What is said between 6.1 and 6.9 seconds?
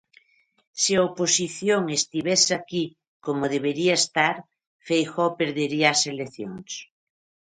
eleccións.